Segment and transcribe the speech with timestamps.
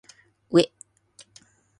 [0.49, 0.65] うぇ